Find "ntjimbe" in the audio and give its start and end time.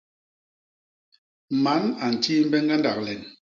2.13-2.57